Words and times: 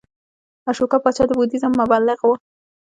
اشوکا 0.69 0.97
پاچا 1.03 1.23
د 1.27 1.31
بودیزم 1.37 1.71
مبلغ 1.81 2.19
و 2.25 2.29